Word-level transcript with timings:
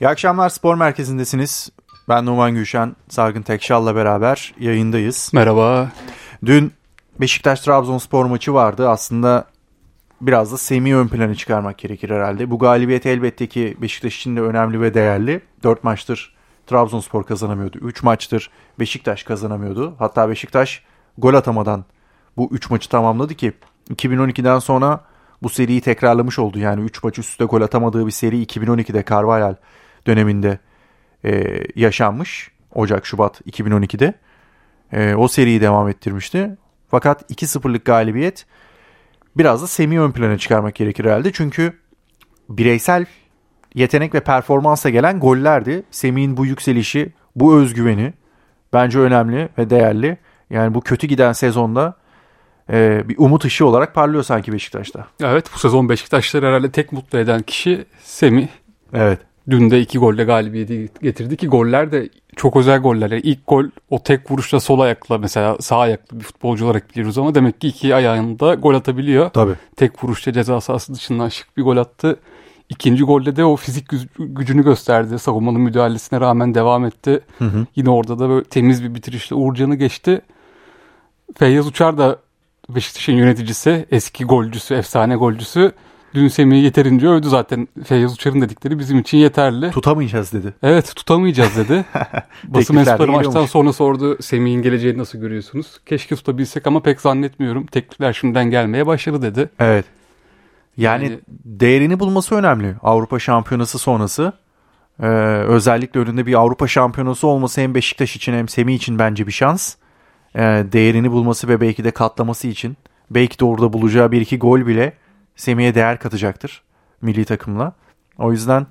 İyi 0.00 0.08
akşamlar 0.08 0.48
Spor 0.48 0.74
Merkezi'ndesiniz. 0.74 1.70
Ben 2.08 2.26
Numan 2.26 2.54
Gülşen, 2.54 2.96
Sargın 3.08 3.42
Tekşal'la 3.42 3.96
beraber 3.96 4.54
yayındayız. 4.60 5.30
Merhaba. 5.34 5.92
Dün 6.46 6.72
Beşiktaş-Trabzonspor 7.20 8.26
maçı 8.26 8.54
vardı. 8.54 8.88
Aslında 8.88 9.44
biraz 10.20 10.52
da 10.52 10.58
Semih'i 10.58 10.96
ön 10.96 11.08
plana 11.08 11.34
çıkarmak 11.34 11.78
gerekir 11.78 12.10
herhalde. 12.10 12.50
Bu 12.50 12.58
galibiyet 12.58 13.06
elbette 13.06 13.46
ki 13.46 13.76
Beşiktaş 13.82 14.16
için 14.16 14.36
de 14.36 14.40
önemli 14.40 14.80
ve 14.80 14.94
değerli. 14.94 15.40
4 15.62 15.84
maçtır 15.84 16.34
Trabzonspor 16.66 17.24
kazanamıyordu. 17.24 17.78
3 17.78 18.02
maçtır 18.02 18.50
Beşiktaş 18.78 19.22
kazanamıyordu. 19.22 19.94
Hatta 19.98 20.28
Beşiktaş 20.28 20.82
gol 21.18 21.34
atamadan 21.34 21.84
bu 22.36 22.48
3 22.52 22.70
maçı 22.70 22.88
tamamladı 22.88 23.34
ki 23.34 23.52
2012'den 23.90 24.58
sonra 24.58 25.00
bu 25.42 25.48
seriyi 25.48 25.80
tekrarlamış 25.80 26.38
oldu. 26.38 26.58
Yani 26.58 26.80
3 26.80 27.02
maç 27.02 27.18
üst 27.18 27.30
üste 27.30 27.44
gol 27.44 27.60
atamadığı 27.60 28.06
bir 28.06 28.10
seri 28.10 28.44
2012'de 28.44 29.04
Carvalhal 29.10 29.54
döneminde 30.06 30.58
e, 31.24 31.62
yaşanmış. 31.74 32.50
Ocak-Şubat 32.74 33.40
2012'de. 33.40 34.14
E, 34.92 35.14
o 35.14 35.28
seriyi 35.28 35.60
devam 35.60 35.88
ettirmişti. 35.88 36.56
Fakat 36.90 37.30
2-0'lık 37.30 37.84
galibiyet 37.84 38.46
biraz 39.36 39.62
da 39.62 39.66
Semih'i 39.66 40.00
ön 40.00 40.12
plana 40.12 40.38
çıkarmak 40.38 40.74
gerekir 40.74 41.04
herhalde. 41.04 41.32
Çünkü 41.32 41.72
bireysel 42.48 43.04
yetenek 43.74 44.14
ve 44.14 44.20
performansa 44.20 44.90
gelen 44.90 45.20
gollerdi. 45.20 45.82
Semih'in 45.90 46.36
bu 46.36 46.46
yükselişi, 46.46 47.12
bu 47.36 47.56
özgüveni 47.56 48.12
bence 48.72 48.98
önemli 48.98 49.48
ve 49.58 49.70
değerli. 49.70 50.18
Yani 50.50 50.74
bu 50.74 50.80
kötü 50.80 51.06
giden 51.06 51.32
sezonda 51.32 51.96
e, 52.70 53.08
bir 53.08 53.14
umut 53.18 53.44
ışığı 53.44 53.66
olarak 53.66 53.94
parlıyor 53.94 54.22
sanki 54.22 54.52
Beşiktaş'ta. 54.52 55.06
Evet 55.22 55.50
bu 55.54 55.58
sezon 55.58 55.88
Beşiktaşları 55.88 56.46
herhalde 56.46 56.70
tek 56.70 56.92
mutlu 56.92 57.18
eden 57.18 57.42
kişi 57.42 57.84
Semih. 58.02 58.48
Evet. 58.92 59.20
Dün 59.50 59.70
de 59.70 59.80
iki 59.80 59.98
golle 59.98 60.24
galibiyeti 60.24 60.88
getirdi 61.02 61.36
ki 61.36 61.48
goller 61.48 61.92
de 61.92 62.08
çok 62.36 62.56
özel 62.56 62.78
goller. 62.78 63.10
Yani 63.10 63.20
ilk 63.20 63.46
gol 63.46 63.64
o 63.90 64.02
tek 64.02 64.30
vuruşla 64.30 64.60
sol 64.60 64.80
ayakla 64.80 65.18
mesela 65.18 65.56
sağ 65.60 65.78
ayaklı 65.78 66.18
bir 66.18 66.24
futbolcu 66.24 66.64
olarak 66.66 66.90
biliyoruz 66.90 67.18
ama 67.18 67.34
demek 67.34 67.60
ki 67.60 67.68
iki 67.68 67.94
ayağında 67.94 68.54
gol 68.54 68.74
atabiliyor. 68.74 69.30
Tabii. 69.30 69.54
Tek 69.76 70.04
vuruşta 70.04 70.32
ceza 70.32 70.60
sahası 70.60 70.94
dışından 70.94 71.28
şık 71.28 71.56
bir 71.56 71.62
gol 71.62 71.76
attı. 71.76 72.16
İkinci 72.68 73.04
golde 73.04 73.36
de 73.36 73.44
o 73.44 73.56
fizik 73.56 73.88
gücünü 74.18 74.64
gösterdi. 74.64 75.18
Savunmanın 75.18 75.60
müdahalesine 75.60 76.20
rağmen 76.20 76.54
devam 76.54 76.84
etti. 76.84 77.20
Hı 77.38 77.44
hı. 77.44 77.66
Yine 77.76 77.90
orada 77.90 78.18
da 78.18 78.28
böyle 78.28 78.44
temiz 78.44 78.84
bir 78.84 78.94
bitirişle 78.94 79.36
Uğurcan'ı 79.36 79.74
geçti. 79.74 80.20
Feyyaz 81.36 81.66
Uçar 81.66 81.98
da 81.98 82.18
Beşiktaş'ın 82.68 83.12
yöneticisi, 83.12 83.86
eski 83.90 84.24
golcüsü, 84.24 84.74
efsane 84.74 85.16
golcüsü 85.16 85.72
dün 86.14 86.28
Semih'i 86.28 86.64
yeterince 86.64 87.08
övdü 87.08 87.28
zaten. 87.28 87.68
Feyyaz 87.84 88.14
Uçar'ın 88.14 88.40
dedikleri 88.40 88.78
bizim 88.78 88.98
için 88.98 89.18
yeterli. 89.18 89.70
Tutamayacağız 89.70 90.32
dedi. 90.32 90.54
Evet 90.62 90.92
tutamayacağız 90.96 91.56
dedi. 91.56 91.84
Basın 92.44 92.76
mensupları 92.76 93.12
maçtan 93.12 93.46
sonra 93.46 93.72
sordu 93.72 94.22
Semih'in 94.22 94.62
geleceğini 94.62 94.98
nasıl 94.98 95.18
görüyorsunuz? 95.18 95.80
Keşke 95.86 96.16
tutabilsek 96.16 96.66
ama 96.66 96.82
pek 96.82 97.00
zannetmiyorum. 97.00 97.66
Teklifler 97.66 98.12
şimdiden 98.12 98.50
gelmeye 98.50 98.86
başladı 98.86 99.22
dedi. 99.22 99.50
Evet. 99.58 99.84
Yani, 100.76 101.04
yani 101.04 101.20
değerini 101.44 102.00
bulması 102.00 102.34
önemli. 102.34 102.74
Avrupa 102.82 103.18
Şampiyonası 103.18 103.78
sonrası. 103.78 104.32
Ee, 105.02 105.06
özellikle 105.46 106.00
önünde 106.00 106.26
bir 106.26 106.34
Avrupa 106.34 106.68
Şampiyonası 106.68 107.26
olması 107.26 107.60
hem 107.60 107.74
Beşiktaş 107.74 108.16
için 108.16 108.32
hem 108.32 108.48
Semih 108.48 108.74
için 108.74 108.98
bence 108.98 109.26
bir 109.26 109.32
şans. 109.32 109.74
Ee, 110.34 110.40
değerini 110.72 111.12
bulması 111.12 111.48
ve 111.48 111.60
belki 111.60 111.84
de 111.84 111.90
katlaması 111.90 112.48
için. 112.48 112.76
Belki 113.10 113.38
de 113.38 113.44
orada 113.44 113.72
bulacağı 113.72 114.12
bir 114.12 114.20
iki 114.20 114.38
gol 114.38 114.66
bile 114.66 114.92
Semih'e 115.36 115.74
değer 115.74 115.98
katacaktır 115.98 116.62
milli 117.02 117.24
takımla. 117.24 117.72
O 118.18 118.32
yüzden 118.32 118.66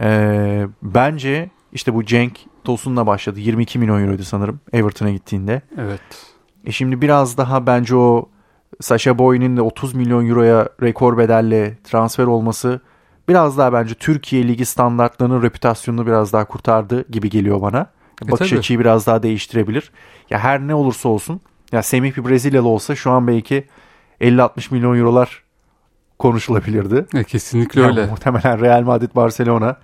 e, 0.00 0.66
bence 0.82 1.50
işte 1.72 1.94
bu 1.94 2.04
Cenk 2.04 2.38
Tosun'la 2.64 3.06
başladı. 3.06 3.40
22 3.40 3.78
milyon 3.78 4.02
euroydu 4.02 4.24
sanırım 4.24 4.60
Everton'a 4.72 5.10
gittiğinde. 5.10 5.62
Evet. 5.78 6.00
E 6.64 6.72
şimdi 6.72 7.02
biraz 7.02 7.36
daha 7.36 7.66
bence 7.66 7.96
o 7.96 8.28
Sasha 8.80 9.18
Boy'un 9.18 9.56
de 9.56 9.62
30 9.62 9.94
milyon 9.94 10.28
euroya 10.28 10.68
rekor 10.82 11.18
bedelle 11.18 11.78
transfer 11.84 12.24
olması 12.24 12.80
biraz 13.28 13.58
daha 13.58 13.72
bence 13.72 13.94
Türkiye 13.94 14.48
Ligi 14.48 14.64
standartlarının 14.64 15.42
reputasyonunu 15.42 16.06
biraz 16.06 16.32
daha 16.32 16.44
kurtardı 16.44 17.10
gibi 17.10 17.30
geliyor 17.30 17.62
bana. 17.62 17.86
E 18.24 18.30
Bakış 18.30 18.50
tabii. 18.50 18.58
açıyı 18.58 18.80
biraz 18.80 19.06
daha 19.06 19.22
değiştirebilir. 19.22 19.92
Ya 20.30 20.38
her 20.38 20.60
ne 20.60 20.74
olursa 20.74 21.08
olsun 21.08 21.40
ya 21.72 21.82
Semih 21.82 22.16
bir 22.16 22.24
Brezilyalı 22.24 22.68
olsa 22.68 22.96
şu 22.96 23.10
an 23.10 23.26
belki 23.26 23.66
50-60 24.20 24.74
milyon 24.74 24.98
eurolar 24.98 25.45
konuşulabilirdi. 26.18 27.06
E, 27.14 27.24
kesinlikle 27.24 27.80
yani 27.80 27.90
öyle. 27.90 28.06
Muhtemelen 28.06 28.60
Real 28.60 28.82
Madrid 28.82 29.10
Barcelona 29.14 29.76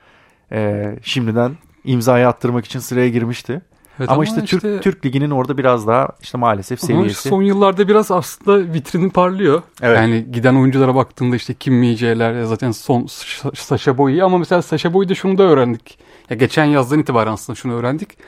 e, 0.53 0.91
şimdiden 1.03 1.53
imzayı 1.85 2.29
attırmak 2.29 2.65
için 2.65 2.79
sıraya 2.79 3.09
girmişti. 3.09 3.61
Evet, 3.99 4.09
ama, 4.09 4.15
ama 4.15 4.25
işte, 4.25 4.43
işte 4.45 4.59
Türk 4.59 4.83
Türk 4.83 5.07
liginin 5.07 5.31
orada 5.31 5.59
biraz 5.59 5.87
daha 5.87 6.09
işte 6.23 6.39
maalesef 6.39 6.81
seviyesi. 6.81 7.29
son 7.29 7.43
yıllarda 7.43 7.89
biraz 7.89 8.11
aslında 8.11 8.75
vitrinin 8.75 9.11
parlıyor. 9.11 9.63
Evet. 9.83 9.97
Yani 9.99 10.27
giden 10.33 10.55
oyunculara 10.55 10.95
baktığında 10.95 11.37
işte 11.37 11.55
Kim 11.55 11.75
Mice'ler 11.75 12.43
zaten 12.43 12.71
son 12.71 13.07
Sasha 13.55 13.99
Boy'u 13.99 14.25
ama 14.25 14.39
mesela 14.39 14.63
Sasha 14.63 14.93
Boy'da 14.93 15.15
şunu 15.15 15.39
da 15.39 15.43
öğrendik. 15.43 15.99
Ya 16.31 16.37
geçen 16.37 16.65
yazdan 16.65 16.99
itibaren 16.99 17.33
aslında 17.33 17.57
şunu 17.57 17.75
öğrendik. 17.75 18.19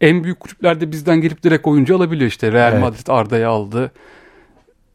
En 0.00 0.24
büyük 0.24 0.40
kulüplerde 0.40 0.92
bizden 0.92 1.20
gelip 1.20 1.42
direkt 1.42 1.66
oyuncu 1.66 1.96
alabiliyor 1.96 2.28
işte. 2.28 2.52
Real 2.52 2.72
evet. 2.72 2.82
Madrid 2.82 3.06
Arda'yı 3.08 3.48
aldı. 3.48 3.92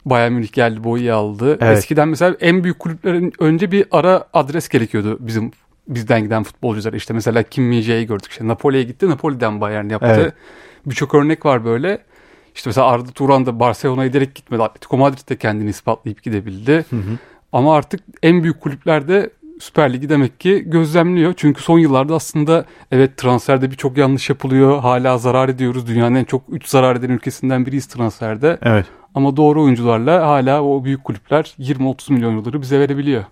Bayern 0.05 0.31
Münih 0.31 0.51
geldi 0.51 0.83
Boy'u 0.83 1.15
aldı. 1.15 1.57
Evet. 1.61 1.77
Eskiden 1.77 2.07
mesela 2.07 2.35
en 2.39 2.63
büyük 2.63 2.79
kulüplerin 2.79 3.33
önce 3.39 3.71
bir 3.71 3.85
ara 3.91 4.23
adres 4.33 4.69
gerekiyordu 4.69 5.17
bizim 5.19 5.51
bizden 5.87 6.23
giden 6.23 6.43
futbolcular. 6.43 6.93
İşte 6.93 7.13
mesela 7.13 7.43
Kim 7.43 7.63
Mije'yi 7.63 8.07
gördük. 8.07 8.31
İşte 8.31 8.47
Napoli'ye 8.47 8.83
gitti. 8.83 9.09
Napoli'den 9.09 9.61
Bayern 9.61 9.89
yaptı. 9.89 10.07
Evet. 10.19 10.33
Birçok 10.85 11.15
örnek 11.15 11.45
var 11.45 11.65
böyle. 11.65 11.99
İşte 12.55 12.69
mesela 12.69 12.87
Arda 12.87 13.11
Turan 13.11 13.45
da 13.45 13.59
Barcelona'ya 13.59 14.13
direkt 14.13 14.35
gitmedi. 14.35 14.63
Atletico 14.63 14.97
Madrid 14.97 15.29
de 15.29 15.35
kendini 15.35 15.69
ispatlayıp 15.69 16.23
gidebildi. 16.23 16.85
Hı 16.89 16.95
hı. 16.95 17.17
Ama 17.51 17.75
artık 17.75 17.99
en 18.23 18.43
büyük 18.43 18.61
kulüplerde 18.61 19.29
Süper 19.59 19.93
Ligi 19.93 20.09
demek 20.09 20.39
ki 20.39 20.63
gözlemliyor. 20.65 21.33
Çünkü 21.37 21.61
son 21.61 21.79
yıllarda 21.79 22.15
aslında 22.15 22.65
evet 22.91 23.17
transferde 23.17 23.71
birçok 23.71 23.97
yanlış 23.97 24.29
yapılıyor. 24.29 24.79
Hala 24.79 25.17
zarar 25.17 25.49
ediyoruz. 25.49 25.87
Dünyanın 25.87 26.15
en 26.15 26.23
çok 26.23 26.41
3 26.49 26.67
zarar 26.67 26.95
eden 26.95 27.09
ülkesinden 27.09 27.65
biriyiz 27.65 27.85
transferde. 27.85 28.57
Evet. 28.61 28.85
Ama 29.15 29.37
doğru 29.37 29.63
oyuncularla 29.63 30.27
hala 30.27 30.63
o 30.63 30.83
büyük 30.83 31.03
kulüpler 31.03 31.55
20-30 31.59 32.13
milyon 32.13 32.37
doları 32.37 32.61
bize 32.61 32.79
verebiliyor. 32.79 33.23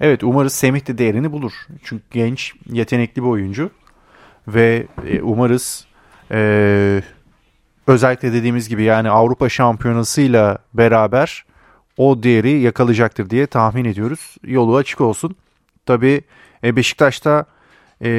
Evet 0.00 0.24
umarız 0.24 0.52
Semih 0.52 0.86
de 0.86 0.98
değerini 0.98 1.32
bulur. 1.32 1.52
Çünkü 1.84 2.04
genç, 2.10 2.52
yetenekli 2.70 3.22
bir 3.22 3.28
oyuncu. 3.28 3.70
Ve 4.48 4.86
e, 5.06 5.22
umarız 5.22 5.86
e, 6.30 7.02
özellikle 7.86 8.32
dediğimiz 8.32 8.68
gibi 8.68 8.82
yani 8.82 9.10
Avrupa 9.10 9.48
Şampiyonası'yla 9.48 10.58
beraber 10.74 11.44
o 11.96 12.22
değeri 12.22 12.50
yakalayacaktır 12.50 13.30
diye 13.30 13.46
tahmin 13.46 13.84
ediyoruz. 13.84 14.36
Yolu 14.44 14.76
açık 14.76 15.00
olsun. 15.00 15.36
Tabii 15.86 16.22
e, 16.64 16.76
Beşiktaş'ta 16.76 17.44
e, 18.02 18.10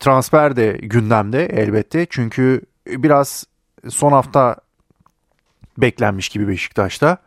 transfer 0.00 0.56
de 0.56 0.78
gündemde 0.82 1.46
elbette. 1.46 2.06
Çünkü 2.10 2.62
biraz 2.86 3.46
son 3.88 4.12
hafta 4.12 4.56
beklenmiş 5.80 6.28
gibi 6.28 6.48
Beşiktaş'ta. 6.48 7.18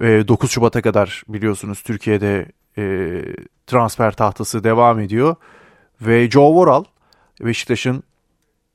E, 0.00 0.28
9 0.28 0.50
Şubat'a 0.50 0.82
kadar 0.82 1.22
biliyorsunuz 1.28 1.82
Türkiye'de 1.82 2.46
e, 2.78 2.84
transfer 3.66 4.12
tahtası 4.12 4.64
devam 4.64 5.00
ediyor. 5.00 5.36
Ve 6.00 6.30
Joe 6.30 6.48
Worrall 6.48 6.84
Beşiktaş'ın 7.40 8.02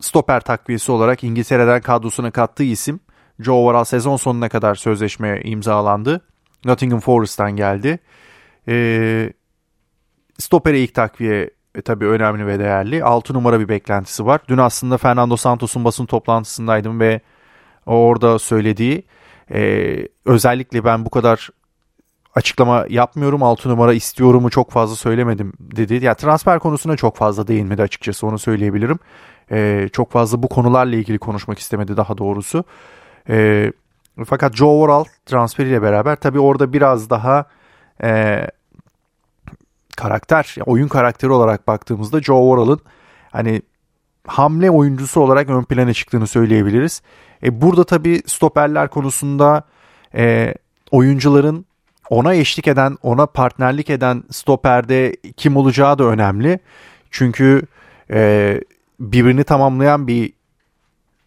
stoper 0.01 0.39
takviyesi 0.39 0.91
olarak 0.91 1.23
İngiltere'den 1.23 1.81
kadrosuna 1.81 2.31
kattığı 2.31 2.63
isim. 2.63 2.99
Joe 3.39 3.59
Worrall 3.59 3.83
sezon 3.83 4.17
sonuna 4.17 4.49
kadar 4.49 4.75
sözleşme 4.75 5.41
imzalandı. 5.43 6.21
Nottingham 6.65 6.99
Forest'tan 6.99 7.51
geldi. 7.51 7.99
E, 8.67 9.33
stopere 10.39 10.79
ilk 10.79 10.93
takviye 10.93 11.49
e, 11.75 11.81
tabii 11.81 12.05
önemli 12.05 12.47
ve 12.47 12.59
değerli. 12.59 13.03
6 13.03 13.33
numara 13.33 13.59
bir 13.59 13.69
beklentisi 13.69 14.25
var. 14.25 14.41
Dün 14.47 14.57
aslında 14.57 14.97
Fernando 14.97 15.37
Santos'un 15.37 15.85
basın 15.85 16.05
toplantısındaydım 16.05 16.99
ve 16.99 17.21
orada 17.85 18.39
söylediği 18.39 19.03
e, 19.51 19.95
özellikle 20.25 20.83
ben 20.83 21.05
bu 21.05 21.09
kadar 21.09 21.49
açıklama 22.35 22.85
yapmıyorum 22.89 23.43
6 23.43 23.69
numara 23.69 23.93
istiyorumu 23.93 24.49
çok 24.49 24.71
fazla 24.71 24.95
söylemedim 24.95 25.53
dedi. 25.59 25.93
Ya 25.93 25.99
yani 26.01 26.15
transfer 26.15 26.59
konusuna 26.59 26.97
çok 26.97 27.17
fazla 27.17 27.47
değinmedi 27.47 27.81
açıkçası 27.81 28.27
onu 28.27 28.39
söyleyebilirim. 28.39 28.99
E, 29.51 29.89
çok 29.93 30.11
fazla 30.11 30.43
bu 30.43 30.47
konularla 30.49 30.95
ilgili 30.95 31.19
konuşmak 31.19 31.59
istemedi 31.59 31.97
daha 31.97 32.17
doğrusu. 32.17 32.63
E, 33.29 33.71
fakat 34.25 34.55
Joe 34.55 34.79
Worrall 34.79 35.05
transferiyle 35.25 35.81
beraber 35.81 36.15
tabii 36.15 36.39
orada 36.39 36.73
biraz 36.73 37.09
daha 37.09 37.45
e, 38.03 38.41
karakter, 39.97 40.55
oyun 40.65 40.87
karakteri 40.87 41.31
olarak 41.31 41.67
baktığımızda 41.67 42.21
Joe 42.21 42.41
Worrall'ın 42.41 42.79
hani 43.31 43.61
hamle 44.27 44.71
oyuncusu 44.71 45.21
olarak 45.21 45.49
ön 45.49 45.63
plana 45.63 45.93
çıktığını 45.93 46.27
söyleyebiliriz. 46.27 47.01
E, 47.43 47.61
burada 47.61 47.83
tabii 47.83 48.21
stoperler 48.25 48.87
konusunda 48.89 49.63
e, 50.15 50.53
oyuncuların 50.91 51.65
ona 52.09 52.33
eşlik 52.33 52.67
eden, 52.67 52.97
ona 53.03 53.25
partnerlik 53.25 53.89
eden 53.89 54.23
stoperde 54.31 55.15
kim 55.37 55.57
olacağı 55.57 55.99
da 55.99 56.03
önemli. 56.03 56.59
Çünkü 57.11 57.61
e, 58.11 58.61
birbirini 58.99 59.43
tamamlayan 59.43 60.07
bir 60.07 60.33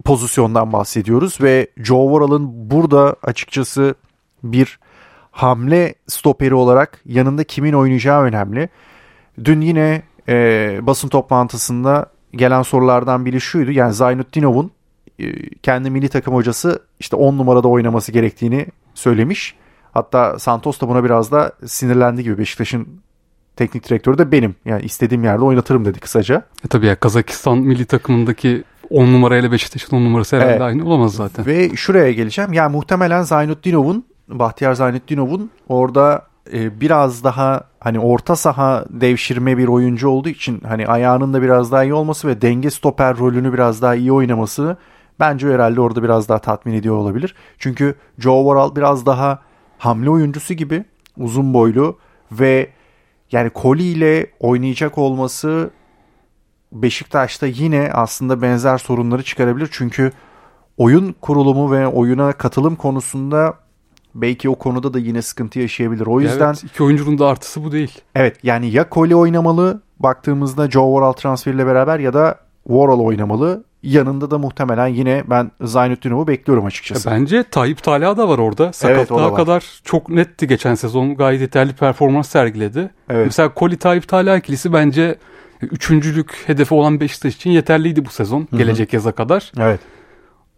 pozisyondan 0.05 0.73
bahsediyoruz 0.73 1.41
ve 1.41 1.67
Joe 1.77 2.05
Worrell'ın 2.05 2.71
burada 2.71 3.17
açıkçası 3.23 3.95
bir 4.43 4.79
hamle 5.31 5.95
stoperi 6.07 6.55
olarak 6.55 7.01
yanında 7.05 7.45
kimin 7.45 7.73
oynayacağı 7.73 8.23
önemli. 8.23 8.69
Dün 9.45 9.61
yine 9.61 10.03
e, 10.29 10.79
basın 10.83 11.09
toplantısında 11.09 12.07
gelen 12.33 12.63
sorulardan 12.63 13.25
biri 13.25 13.41
şuydu. 13.41 13.71
Yani 13.71 13.93
Zaynutdinov'un 13.93 14.71
e, 15.19 15.51
kendi 15.51 15.91
milli 15.91 16.09
takım 16.09 16.35
hocası 16.35 16.83
işte 17.01 17.17
10 17.17 17.39
numarada 17.39 17.69
oynaması 17.69 18.13
gerektiğini 18.13 18.67
söylemiş. 18.95 19.55
Hatta 19.93 20.39
Santos 20.39 20.81
da 20.81 20.89
buna 20.89 21.05
biraz 21.05 21.33
da 21.33 21.53
sinirlendi 21.67 22.23
gibi 22.23 22.39
Beşiktaş'ın 22.39 22.89
teknik 23.57 23.89
direktörü 23.89 24.19
de 24.19 24.33
benim. 24.33 24.55
Yani 24.65 24.83
istediğim 24.83 25.25
yerde 25.25 25.45
oynatırım 25.45 25.85
dedi 25.85 26.01
kısaca. 26.01 26.43
E 26.65 26.69
tabii 26.69 26.87
ya 26.87 26.97
Kazakistan 26.97 27.59
milli 27.59 27.85
takımındaki 27.85 28.65
10 28.91 29.07
numarayla 29.07 29.53
Beşiktaş'ın 29.53 29.97
10 29.97 30.05
numarası 30.05 30.37
herhalde 30.37 30.53
evet. 30.53 30.63
aynı 30.63 30.87
olamaz 30.87 31.15
zaten. 31.15 31.47
Ve 31.47 31.77
şuraya 31.77 32.13
geleceğim. 32.13 32.53
Yani 32.53 32.73
muhtemelen 32.73 33.23
Zaynutdinov'un 33.23 34.05
Bahtiyar 34.29 34.75
Zaynutdinov'un 34.75 35.51
orada 35.69 36.28
e, 36.53 36.81
biraz 36.81 37.25
daha 37.25 37.65
hani 37.81 38.01
orta 38.01 38.37
saha 38.37 38.85
devşirme 38.91 39.59
bir 39.59 39.69
oyuncu 39.69 40.09
olduğu 40.09 40.29
için 40.29 40.61
hani 40.61 40.87
ayağının 40.87 41.35
da 41.35 41.43
biraz 41.43 41.73
daha 41.73 41.85
iyi 41.85 41.95
olması 41.95 42.29
ve 42.29 42.43
denge 42.43 42.71
stoper 42.71 43.19
rolünü 43.19 43.53
biraz 43.53 43.83
daha 43.83 43.95
iyi 43.95 44.13
oynaması 44.13 44.77
bence 45.21 45.49
herhalde 45.49 45.81
orada 45.81 46.03
biraz 46.03 46.29
daha 46.29 46.39
tatmin 46.39 46.73
ediyor 46.73 46.97
olabilir. 46.97 47.35
Çünkü 47.59 47.95
Joe 48.19 48.43
Worrell 48.43 48.77
biraz 48.77 49.07
daha 49.07 49.39
hamle 49.79 50.11
oyuncusu 50.11 50.55
gibi 50.55 50.85
uzun 51.17 51.55
boylu 51.55 51.99
ve 52.33 52.71
yani 53.33 53.51
Koli 53.51 53.83
ile 53.83 54.27
oynayacak 54.41 54.99
olması 54.99 55.71
Beşiktaş'ta 56.73 57.47
yine 57.47 57.91
aslında 57.93 58.43
benzer 58.43 58.79
sorunları 58.79 59.23
çıkarabilir. 59.23 59.69
Çünkü 59.73 60.13
oyun 60.77 61.15
kurulumu 61.21 61.73
ve 61.73 61.87
oyuna 61.87 62.33
katılım 62.33 62.77
konusunda 62.77 63.55
belki 64.23 64.49
o 64.49 64.55
konuda 64.55 64.95
da 64.95 64.99
yine 64.99 65.23
sıkıntı 65.23 65.59
yaşayabilir. 65.59 66.07
O 66.07 66.21
yüzden 66.21 66.47
evet, 66.47 66.65
iki 66.65 66.83
oyuncunun 66.83 67.19
da 67.19 67.27
artısı 67.27 67.65
bu 67.65 67.73
değil. 67.73 67.99
Evet 68.15 68.37
yani 68.43 68.71
ya 68.71 68.89
Koli 68.89 69.17
oynamalı 69.17 69.81
baktığımızda 69.99 70.71
Joe 70.71 70.95
Worrell 70.95 71.13
transferiyle 71.13 71.67
beraber 71.67 71.99
ya 71.99 72.15
da 72.15 72.39
Worrell 72.65 73.01
oynamalı. 73.01 73.65
Yanında 73.83 74.31
da 74.31 74.39
muhtemelen 74.39 74.87
yine 74.87 75.25
ben 75.31 75.51
Zaynutdinov'u 75.61 76.27
bekliyorum 76.27 76.65
açıkçası. 76.65 77.09
Ya 77.09 77.15
bence 77.15 77.43
Tayyip 77.43 77.83
Talha 77.83 78.17
da 78.17 78.29
var 78.29 78.39
orada. 78.39 78.73
Sakatlığa 78.73 79.27
evet, 79.27 79.37
kadar 79.37 79.81
çok 79.85 80.09
netti 80.09 80.47
geçen 80.47 80.75
sezon. 80.75 81.15
Gayet 81.15 81.41
yeterli 81.41 81.73
performans 81.73 82.29
sergiledi. 82.29 82.91
Evet. 83.11 83.27
Mesela 83.27 83.55
Koli 83.55 83.77
Tayyip 83.77 84.09
Talha 84.09 84.37
ikilisi 84.37 84.73
bence 84.73 85.19
üçüncülük 85.63 86.43
hedefi 86.47 86.75
olan 86.75 87.01
Beşiktaş 87.01 87.37
için 87.37 87.51
yeterliydi 87.51 88.05
bu 88.05 88.11
sezon. 88.11 88.41
Hı-hı. 88.41 88.59
Gelecek 88.59 88.93
yaza 88.93 89.13
kadar. 89.13 89.53
Evet. 89.59 89.81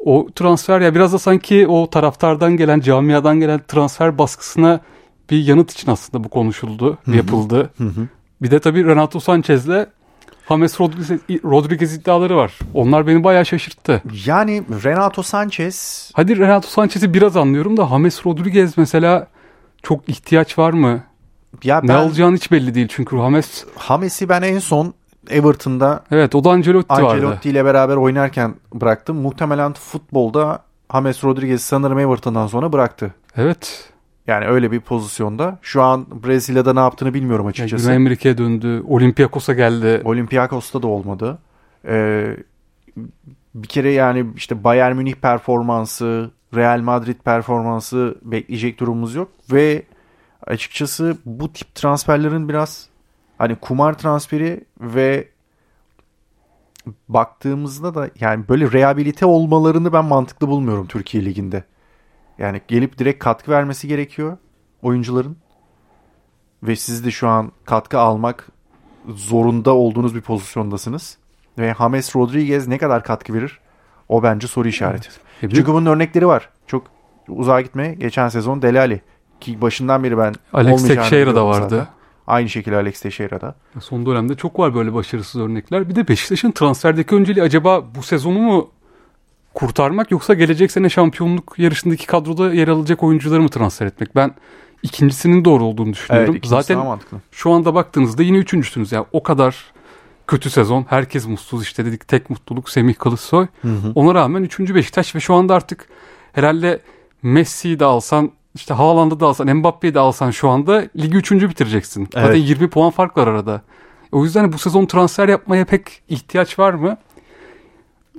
O 0.04 0.26
transfer 0.34 0.80
ya 0.80 0.94
biraz 0.94 1.12
da 1.12 1.18
sanki 1.18 1.66
o 1.66 1.90
taraftardan 1.90 2.56
gelen, 2.56 2.80
camiadan 2.80 3.40
gelen 3.40 3.60
transfer 3.68 4.18
baskısına 4.18 4.80
bir 5.30 5.44
yanıt 5.44 5.72
için 5.72 5.90
aslında 5.90 6.24
bu 6.24 6.28
konuşuldu, 6.28 6.98
Hı-hı. 7.04 7.16
yapıldı. 7.16 7.70
Hı-hı. 7.78 8.08
Bir 8.42 8.50
de 8.50 8.60
tabii 8.60 8.84
Renato 8.84 9.20
Sanchez'le 9.20 9.86
James 10.48 10.80
Rodriguez, 10.80 11.20
Rodriguez 11.44 11.94
iddiaları 11.94 12.36
var. 12.36 12.58
Onlar 12.74 13.06
beni 13.06 13.24
bayağı 13.24 13.46
şaşırttı. 13.46 14.02
Yani 14.26 14.62
Renato 14.84 15.22
Sanchez... 15.22 16.10
Hadi 16.14 16.38
Renato 16.38 16.68
Sanchez'i 16.68 17.14
biraz 17.14 17.36
anlıyorum 17.36 17.76
da 17.76 17.86
James 17.86 18.26
Rodriguez 18.26 18.78
mesela 18.78 19.26
çok 19.82 20.08
ihtiyaç 20.08 20.58
var 20.58 20.72
mı? 20.72 21.00
Ya 21.64 21.82
ben, 21.82 21.88
ne 21.88 21.96
olacağını 21.96 22.36
hiç 22.36 22.52
belli 22.52 22.74
değil 22.74 22.88
çünkü 22.90 23.16
James... 23.16 23.64
James'i 23.88 24.28
ben 24.28 24.42
en 24.42 24.58
son 24.58 24.94
Everton'da... 25.28 26.04
Evet 26.10 26.34
o 26.34 26.44
da 26.44 26.50
Ancelotti, 26.50 26.92
Ancelotti 26.92 27.26
vardı. 27.26 27.38
İle 27.44 27.64
beraber 27.64 27.96
oynarken 27.96 28.54
bıraktım. 28.74 29.16
Muhtemelen 29.16 29.72
futbolda 29.72 30.62
James 30.92 31.24
Rodriguez 31.24 31.62
sanırım 31.62 31.98
Everton'dan 31.98 32.46
sonra 32.46 32.72
bıraktı. 32.72 33.14
Evet. 33.36 33.90
Yani 34.26 34.46
öyle 34.46 34.72
bir 34.72 34.80
pozisyonda. 34.80 35.58
Şu 35.62 35.82
an 35.82 36.06
Brezilya'da 36.24 36.72
ne 36.72 36.80
yaptığını 36.80 37.14
bilmiyorum 37.14 37.46
açıkçası. 37.46 37.84
Güney 37.84 37.96
Amerika'ya 37.96 38.38
döndü. 38.38 38.82
Olympiakos'a 38.88 39.52
geldi. 39.52 40.02
Olympiakos'ta 40.04 40.82
da 40.82 40.86
olmadı. 40.86 41.38
Ee, 41.86 42.36
bir 43.54 43.68
kere 43.68 43.92
yani 43.92 44.26
işte 44.36 44.64
Bayern 44.64 44.96
Münih 44.96 45.14
performansı, 45.14 46.30
Real 46.54 46.80
Madrid 46.80 47.20
performansı 47.24 48.18
bekleyecek 48.22 48.80
durumumuz 48.80 49.14
yok. 49.14 49.28
Ve 49.52 49.82
açıkçası 50.46 51.16
bu 51.24 51.52
tip 51.52 51.74
transferlerin 51.74 52.48
biraz 52.48 52.89
hani 53.40 53.56
kumar 53.56 53.98
transferi 53.98 54.64
ve 54.80 55.28
baktığımızda 57.08 57.94
da 57.94 58.10
yani 58.20 58.48
böyle 58.48 58.72
rehabilite 58.72 59.26
olmalarını 59.26 59.92
ben 59.92 60.04
mantıklı 60.04 60.48
bulmuyorum 60.48 60.86
Türkiye 60.86 61.24
Ligi'nde. 61.24 61.64
Yani 62.38 62.60
gelip 62.68 62.98
direkt 62.98 63.24
katkı 63.24 63.50
vermesi 63.50 63.88
gerekiyor 63.88 64.36
oyuncuların. 64.82 65.36
Ve 66.62 66.76
siz 66.76 67.04
de 67.04 67.10
şu 67.10 67.28
an 67.28 67.52
katkı 67.64 67.98
almak 67.98 68.48
zorunda 69.08 69.74
olduğunuz 69.74 70.14
bir 70.14 70.20
pozisyondasınız. 70.20 71.18
Ve 71.58 71.74
James 71.78 72.16
Rodriguez 72.16 72.68
ne 72.68 72.78
kadar 72.78 73.04
katkı 73.04 73.34
verir? 73.34 73.60
O 74.08 74.22
bence 74.22 74.46
soru 74.46 74.68
işareti. 74.68 75.08
Evet. 75.42 75.54
Çünkü 75.54 75.72
bunun 75.72 75.86
örnekleri 75.86 76.26
var. 76.26 76.48
Çok 76.66 76.86
uzağa 77.28 77.60
gitme. 77.60 77.94
Geçen 77.94 78.28
sezon 78.28 78.62
Delali. 78.62 79.00
Ki 79.40 79.60
başından 79.60 80.04
beri 80.04 80.18
ben 80.18 80.34
Alex 80.52 80.88
Teixeira 80.88 81.34
da 81.34 81.46
vardı. 81.46 81.78
Zaten. 81.78 81.99
Aynı 82.30 82.48
şekilde 82.48 82.76
Alex 82.76 83.00
Teixeira'da. 83.00 83.54
Son 83.80 84.06
dönemde 84.06 84.34
çok 84.34 84.58
var 84.58 84.74
böyle 84.74 84.94
başarısız 84.94 85.40
örnekler. 85.40 85.88
Bir 85.88 85.94
de 85.96 86.08
Beşiktaş'ın 86.08 86.50
transferdeki 86.50 87.14
önceliği 87.14 87.44
acaba 87.44 87.84
bu 87.94 88.02
sezonu 88.02 88.38
mu 88.38 88.70
kurtarmak 89.54 90.10
yoksa 90.10 90.34
gelecek 90.34 90.72
sene 90.72 90.88
şampiyonluk 90.88 91.54
yarışındaki 91.58 92.06
kadroda 92.06 92.54
yer 92.54 92.68
alacak 92.68 93.02
oyuncuları 93.02 93.42
mı 93.42 93.48
transfer 93.48 93.86
etmek? 93.86 94.16
Ben 94.16 94.34
ikincisinin 94.82 95.44
doğru 95.44 95.64
olduğunu 95.64 95.92
düşünüyorum. 95.92 96.34
Evet, 96.34 96.46
Zaten 96.46 96.98
şu 97.30 97.50
anda 97.50 97.74
baktığınızda 97.74 98.22
yine 98.22 98.36
üçüncüsünüz. 98.36 98.92
Yani 98.92 99.06
o 99.12 99.22
kadar 99.22 99.56
kötü 100.26 100.50
sezon. 100.50 100.86
Herkes 100.88 101.26
mutsuz 101.26 101.62
işte 101.62 101.84
dedik. 101.84 102.08
Tek 102.08 102.30
mutluluk 102.30 102.70
Semih 102.70 102.94
Kılıçsoy. 102.94 103.46
Hı 103.62 103.68
hı. 103.68 103.92
Ona 103.94 104.14
rağmen 104.14 104.42
üçüncü 104.42 104.74
Beşiktaş 104.74 105.14
ve 105.14 105.20
şu 105.20 105.34
anda 105.34 105.54
artık 105.54 105.88
herhalde 106.32 106.80
Messi'yi 107.22 107.80
de 107.80 107.84
alsan 107.84 108.30
işte 108.54 108.74
Haaland'ı 108.74 109.20
da 109.20 109.26
alsan 109.26 109.56
Mbappe'yi 109.56 109.94
de 109.94 109.98
alsan 109.98 110.30
şu 110.30 110.48
anda 110.48 110.84
ligi 110.96 111.16
üçüncü 111.16 111.50
bitireceksin. 111.50 112.00
Evet. 112.00 112.26
Zaten 112.26 112.40
20 112.40 112.70
puan 112.70 112.90
fark 112.90 113.16
var 113.16 113.26
arada. 113.26 113.62
O 114.12 114.24
yüzden 114.24 114.52
bu 114.52 114.58
sezon 114.58 114.86
transfer 114.86 115.28
yapmaya 115.28 115.64
pek 115.64 116.02
ihtiyaç 116.08 116.58
var 116.58 116.72
mı? 116.72 116.96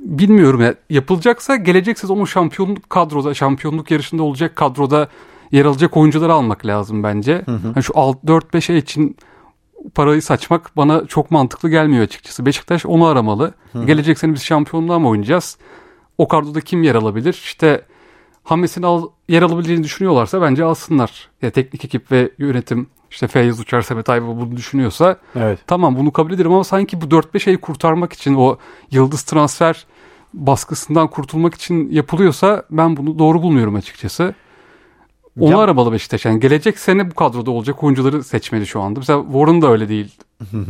bilmiyorum 0.02 0.62
ya. 0.62 0.76
Yapılacaksa 0.90 1.56
gelecek 1.56 2.00
sezonun 2.00 2.26
şampiyonluk 2.26 2.90
kadroda, 2.90 3.34
şampiyonluk 3.34 3.92
yarışında 3.92 4.24
olacak 4.24 4.56
kadroda 4.56 5.08
yer 5.52 5.66
alacak 5.66 5.98
oyuncuları 5.98 6.34
almak 6.34 6.66
lazım 6.66 7.04
bence. 7.04 7.42
Hı 7.46 7.52
hı. 7.52 7.68
Yani 7.68 7.84
şu 7.84 7.94
4-5 7.94 8.74
ay 8.74 8.78
için 8.78 9.18
parayı 9.96 10.22
saçmak 10.22 10.78
bana 10.78 11.06
çok 11.08 11.32
mantıklı 11.32 11.70
gelmiyor 11.70 12.04
açıkçası. 12.04 12.46
Beşiktaş 12.46 12.86
onu 12.86 13.06
aramalı. 13.06 13.54
Hı. 13.72 13.86
Gelecek 13.86 14.20
sene 14.20 14.34
biz 14.34 14.44
şampiyonluğa 14.44 15.00
mı 15.00 15.08
oynayacağız? 15.08 15.58
O 16.18 16.28
kadroda 16.28 16.62
kim 16.62 16.84
yer 16.84 16.96
alabilir? 16.96 17.34
İşte 17.34 17.86
Hames'in 18.44 18.84
al, 18.84 19.08
yer 19.28 19.42
alabileceğini 19.42 19.84
düşünüyorlarsa 19.84 20.42
bence 20.42 20.64
alsınlar. 20.64 21.30
Ya 21.42 21.52
teknik 21.52 21.86
ekip 21.86 22.12
ve 22.12 22.32
yönetim 22.38 22.88
işte 23.12 23.28
Feyyaz 23.28 23.60
Uçar, 23.60 23.82
Semet 23.82 24.10
Ayva 24.10 24.28
bunu 24.28 24.58
düşünüyorsa 24.58 25.18
evet. 25.36 25.60
tamam 25.68 25.98
bunu 25.98 26.12
kabul 26.12 26.32
ederim 26.34 26.54
ama 26.54 26.64
sanki 26.64 27.02
bu 27.02 27.06
4-5 27.06 27.50
ayı 27.50 27.58
kurtarmak 27.58 28.14
için 28.14 28.36
o 28.36 28.58
yıldız 28.92 29.24
transfer 29.24 29.86
baskısından 30.34 31.08
kurtulmak 31.08 31.56
için 31.56 31.90
yapılıyorsa 31.90 32.64
ben 32.72 32.98
bunu 32.98 33.20
doğru 33.20 33.42
bulmuyorum 33.42 33.76
açıkçası. 33.76 34.34
Onu 35.40 35.52
ya, 35.52 35.58
aramalı 35.58 35.92
Beşiktaş. 35.92 36.26
Yani 36.26 36.40
gelecek 36.40 36.80
sene 36.80 37.12
bu 37.12 37.16
kadroda 37.16 37.52
olacak 37.52 37.84
oyuncuları 37.84 38.24
seçmeli 38.24 38.68
şu 38.68 38.82
anda. 38.82 39.00
Mesela 39.00 39.24
Warren 39.24 39.62
da 39.62 39.72
öyle 39.72 39.90
değil. 39.90 40.16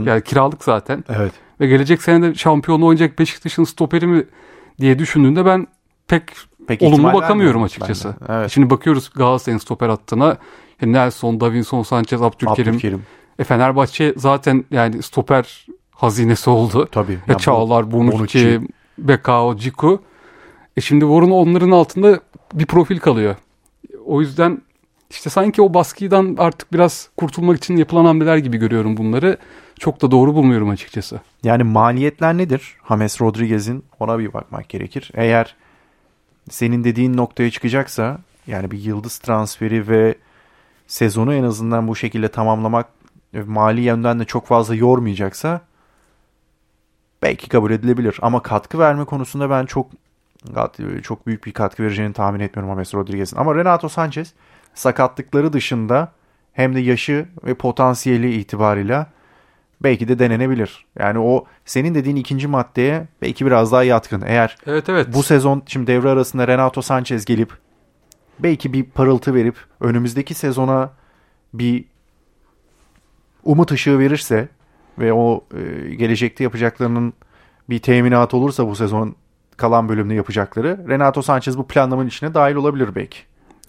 yani 0.05 0.23
kiralık 0.23 0.63
zaten. 0.63 1.03
Evet. 1.09 1.31
Ve 1.59 1.67
gelecek 1.67 2.01
sene 2.01 2.21
de 2.21 2.35
şampiyonu 2.35 2.85
oynayacak 2.85 3.19
Beşiktaş'ın 3.19 3.63
stoperi 3.63 4.07
mi 4.07 4.25
diye 4.79 4.99
düşündüğünde 4.99 5.45
ben 5.45 5.67
pek, 6.07 6.23
pek 6.77 6.81
olumlu 6.81 7.13
bakamıyorum 7.13 7.63
açıkçası. 7.63 8.15
Evet. 8.29 8.51
Şimdi 8.51 8.69
bakıyoruz 8.69 9.09
Galatasaray'ın 9.15 9.59
stoper 9.59 9.89
hattına. 9.89 10.37
Nelson, 10.81 11.39
Davinson, 11.39 11.83
Sanchez, 11.83 12.21
Abdülkerim. 12.21 12.73
Abdülkerim. 12.73 13.03
E 13.39 13.43
Fenerbahçe 13.43 14.13
zaten 14.17 14.65
yani 14.71 15.03
stoper 15.03 15.67
hazinesi 15.91 16.49
oldu. 16.49 16.87
Tabii. 16.91 17.11
Ya 17.11 17.19
yani 17.27 17.39
Çağlar, 17.39 17.91
Bonucci, 17.91 18.61
Bekao, 18.97 19.57
Ciku. 19.57 20.01
E 20.77 20.81
şimdi 20.81 21.05
Warren 21.05 21.31
onların 21.31 21.71
altında 21.71 22.19
bir 22.53 22.65
profil 22.65 22.99
kalıyor. 22.99 23.35
O 24.05 24.21
yüzden 24.21 24.61
işte 25.09 25.29
sanki 25.29 25.61
o 25.61 25.73
baskıdan 25.73 26.35
artık 26.39 26.73
biraz 26.73 27.09
kurtulmak 27.17 27.57
için 27.57 27.77
yapılan 27.77 28.05
hamleler 28.05 28.37
gibi 28.37 28.57
görüyorum 28.57 28.97
bunları. 28.97 29.37
Çok 29.79 30.01
da 30.01 30.11
doğru 30.11 30.35
bulmuyorum 30.35 30.69
açıkçası. 30.69 31.19
Yani 31.43 31.63
maliyetler 31.63 32.37
nedir? 32.37 32.75
James 32.89 33.21
Rodriguez'in 33.21 33.83
ona 33.99 34.19
bir 34.19 34.33
bakmak 34.33 34.69
gerekir. 34.69 35.11
Eğer 35.13 35.55
senin 36.49 36.83
dediğin 36.83 37.17
noktaya 37.17 37.51
çıkacaksa 37.51 38.17
yani 38.47 38.71
bir 38.71 38.79
yıldız 38.79 39.17
transferi 39.17 39.87
ve 39.87 40.15
sezonu 40.87 41.33
en 41.33 41.43
azından 41.43 41.87
bu 41.87 41.95
şekilde 41.95 42.27
tamamlamak 42.27 42.87
mali 43.45 43.81
yönden 43.81 44.19
de 44.19 44.25
çok 44.25 44.47
fazla 44.47 44.75
yormayacaksa 44.75 45.61
belki 47.21 47.49
kabul 47.49 47.71
edilebilir. 47.71 48.19
Ama 48.21 48.41
katkı 48.41 48.79
verme 48.79 49.05
konusunda 49.05 49.49
ben 49.49 49.65
çok 49.65 49.91
çok 51.03 51.27
büyük 51.27 51.45
bir 51.45 51.51
katkı 51.51 51.83
vereceğini 51.83 52.13
tahmin 52.13 52.39
etmiyorum 52.39 52.73
James 52.73 52.93
Rodriguez'in. 52.93 53.37
Ama 53.37 53.55
Renato 53.55 53.89
Sanchez 53.89 54.33
sakatlıkları 54.73 55.53
dışında 55.53 56.11
hem 56.53 56.75
de 56.75 56.79
yaşı 56.79 57.27
ve 57.43 57.53
potansiyeli 57.53 58.33
itibarıyla 58.33 59.07
belki 59.83 60.07
de 60.07 60.19
denenebilir. 60.19 60.85
Yani 60.99 61.19
o 61.19 61.45
senin 61.65 61.95
dediğin 61.95 62.15
ikinci 62.15 62.47
maddeye 62.47 63.07
belki 63.21 63.45
biraz 63.45 63.71
daha 63.71 63.83
yatkın. 63.83 64.23
Eğer 64.25 64.57
evet, 64.67 64.89
evet. 64.89 65.07
bu 65.13 65.23
sezon 65.23 65.63
şimdi 65.65 65.87
devre 65.87 66.09
arasında 66.09 66.47
Renato 66.47 66.81
Sanchez 66.81 67.25
gelip 67.25 67.51
belki 68.39 68.73
bir 68.73 68.83
parıltı 68.83 69.33
verip 69.35 69.55
önümüzdeki 69.79 70.33
sezona 70.33 70.89
bir 71.53 71.85
umut 73.43 73.71
ışığı 73.71 73.99
verirse 73.99 74.47
ve 74.99 75.13
o 75.13 75.43
e, 75.57 75.95
gelecekte 75.95 76.43
yapacaklarının 76.43 77.13
bir 77.69 77.79
teminat 77.79 78.33
olursa 78.33 78.67
bu 78.67 78.75
sezon 78.75 79.15
kalan 79.57 79.89
bölümde 79.89 80.13
yapacakları 80.13 80.85
Renato 80.89 81.21
Sanchez 81.21 81.57
bu 81.57 81.67
planlamanın 81.67 82.07
içine 82.07 82.33
dahil 82.33 82.55
olabilir 82.55 82.95
belki. 82.95 83.17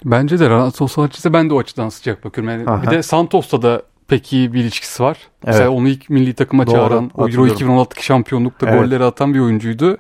Bence 0.05 0.39
de 0.39 0.51
Renato 0.51 0.89
Sanchez'e 0.89 1.33
ben 1.33 1.51
de 1.51 1.55
o 1.55 1.59
açıdan 1.59 1.89
sıcak 1.89 2.25
bakıyorum. 2.25 2.53
Yani 2.69 2.83
bir 2.83 2.91
de 2.91 3.03
Santos'ta 3.03 3.63
da 3.63 3.83
pek 4.09 4.33
iyi 4.33 4.53
bir 4.53 4.61
ilişkisi 4.61 5.03
var. 5.03 5.17
Evet. 5.21 5.47
Mesela 5.47 5.71
onu 5.71 5.89
ilk 5.89 6.11
milli 6.11 6.35
takıma 6.35 6.67
Doğru, 6.67 6.75
çağıran, 6.75 7.11
o 7.15 7.29
Euro 7.29 7.47
2016'daki 7.47 8.05
şampiyonlukta 8.05 8.69
evet. 8.71 8.81
golleri 8.81 9.05
atan 9.05 9.35
bir 9.35 9.41
oyuncuydu. 9.41 9.99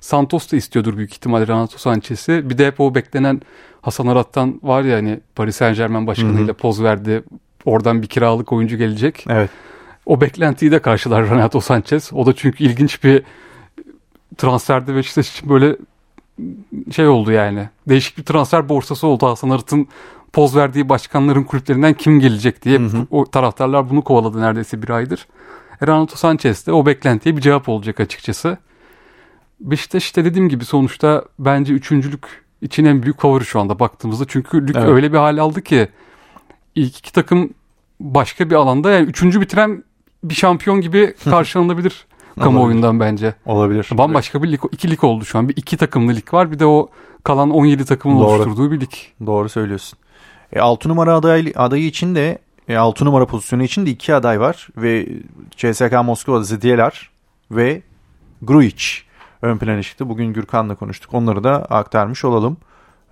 Santos 0.00 0.52
da 0.52 0.56
istiyordur 0.56 0.96
büyük 0.96 1.12
ihtimalle 1.12 1.46
Renato 1.46 1.78
Sanchez'i. 1.78 2.50
Bir 2.50 2.58
de 2.58 2.66
hep 2.66 2.80
o 2.80 2.94
beklenen 2.94 3.42
Hasan 3.82 4.06
Arat'tan 4.06 4.60
var 4.62 4.82
ya 4.82 4.96
hani 4.96 5.20
Paris 5.34 5.56
Saint 5.56 5.76
Germain 5.76 6.06
başkanıyla 6.06 6.54
poz 6.54 6.82
verdi. 6.82 7.22
Oradan 7.64 8.02
bir 8.02 8.06
kiralık 8.06 8.52
oyuncu 8.52 8.76
gelecek. 8.76 9.24
Evet. 9.28 9.50
O 10.06 10.20
beklentiyi 10.20 10.70
de 10.70 10.78
karşılar 10.78 11.30
Renato 11.30 11.60
Sanchez. 11.60 12.10
O 12.12 12.26
da 12.26 12.32
çünkü 12.32 12.64
ilginç 12.64 13.04
bir 13.04 13.22
transferde 14.38 14.94
Beşiktaş 14.94 15.30
için 15.30 15.50
böyle 15.50 15.76
şey 16.92 17.08
oldu 17.08 17.32
yani. 17.32 17.68
Değişik 17.88 18.18
bir 18.18 18.24
transfer 18.24 18.68
borsası 18.68 19.06
oldu 19.06 19.26
Hasan 19.26 19.50
Arat'ın 19.50 19.88
poz 20.32 20.56
verdiği 20.56 20.88
başkanların 20.88 21.44
kulüplerinden 21.44 21.94
kim 21.94 22.20
gelecek 22.20 22.64
diye 22.64 22.78
hı 22.78 22.84
hı. 22.84 23.06
o 23.10 23.30
taraftarlar 23.30 23.90
bunu 23.90 24.04
kovaladı 24.04 24.40
neredeyse 24.40 24.82
bir 24.82 24.90
aydır. 24.90 25.26
Renato 25.86 26.16
Sanchez 26.16 26.66
de 26.66 26.72
o 26.72 26.86
beklentiye 26.86 27.36
bir 27.36 27.40
cevap 27.40 27.68
olacak 27.68 28.00
açıkçası. 28.00 28.58
Beşiktaş 29.60 30.04
işte 30.04 30.24
dediğim 30.24 30.48
gibi 30.48 30.64
sonuçta 30.64 31.24
bence 31.38 31.72
üçüncülük 31.72 32.44
için 32.62 32.84
en 32.84 33.02
büyük 33.02 33.20
favori 33.20 33.44
şu 33.44 33.60
anda 33.60 33.78
baktığımızda. 33.78 34.24
Çünkü 34.28 34.68
lig 34.68 34.76
evet. 34.76 34.88
öyle 34.88 35.12
bir 35.12 35.18
hal 35.18 35.38
aldı 35.38 35.62
ki 35.62 35.88
ilk 36.74 36.98
iki 36.98 37.12
takım 37.12 37.50
başka 38.00 38.50
bir 38.50 38.54
alanda 38.54 38.90
yani 38.90 39.06
üçüncü 39.06 39.40
bitiren 39.40 39.84
bir 40.24 40.34
şampiyon 40.34 40.80
gibi 40.80 41.14
karşılanabilir 41.24 42.06
kamuoyundan 42.40 43.00
bence. 43.00 43.34
Olabilir. 43.46 43.88
Bambaşka 43.92 44.42
bir 44.42 44.52
lig, 44.52 44.60
iki 44.72 44.90
lig 44.90 45.04
oldu 45.04 45.24
şu 45.24 45.38
an. 45.38 45.48
Bir 45.48 45.56
iki 45.56 45.76
takımlı 45.76 46.14
lig 46.14 46.34
var 46.34 46.52
bir 46.52 46.58
de 46.58 46.66
o 46.66 46.88
kalan 47.24 47.50
17 47.50 47.84
takımın 47.84 48.20
Doğru. 48.20 48.26
oluşturduğu 48.26 48.70
bir 48.70 48.80
lig. 48.80 48.92
Doğru 49.26 49.48
söylüyorsun. 49.48 49.98
E, 50.52 50.60
6 50.60 50.88
numara 50.88 51.14
aday, 51.14 51.52
adayı 51.56 51.84
için 51.84 52.14
de 52.14 52.38
e, 52.68 52.76
6 52.76 53.04
numara 53.04 53.26
pozisyonu 53.26 53.62
için 53.62 53.86
de 53.86 53.90
iki 53.90 54.14
aday 54.14 54.40
var 54.40 54.68
ve 54.76 55.08
CSK 55.56 55.92
Moskova 56.04 56.42
Zidyeler 56.42 57.10
ve 57.50 57.82
Grujic 58.42 58.84
ön 59.42 59.58
plana 59.58 59.82
çıktı. 59.82 60.08
Bugün 60.08 60.32
Gürkan'la 60.32 60.74
konuştuk. 60.74 61.14
Onları 61.14 61.44
da 61.44 61.64
aktarmış 61.64 62.24
olalım. 62.24 62.56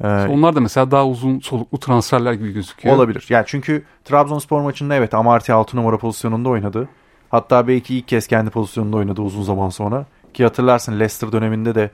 Ee, 0.01 0.07
Onlar 0.07 0.57
da 0.57 0.61
mesela 0.61 0.91
daha 0.91 1.07
uzun 1.07 1.41
soluklu 1.41 1.79
transferler 1.79 2.33
gibi 2.33 2.53
gözüküyor. 2.53 2.97
Olabilir. 2.97 3.27
Yani 3.29 3.45
çünkü 3.47 3.85
Trabzonspor 4.05 4.61
maçında 4.61 4.95
evet 4.95 5.15
Amarty 5.15 5.53
6 5.53 5.77
numara 5.77 5.99
pozisyonunda 5.99 6.49
oynadı. 6.49 6.89
Hatta 7.31 7.69
belki 7.69 7.97
ilk 7.97 8.09
kez 8.09 8.27
kendi 8.27 8.51
pozisyonunda 8.51 8.97
oynadı 8.97 9.23
uzun 9.23 9.43
zaman 9.43 9.69
sonra. 9.69 10.07
Ki 10.35 10.45
hatırlarsın 10.45 10.93
Leicester 10.93 11.33
döneminde 11.33 11.75
de 11.75 11.91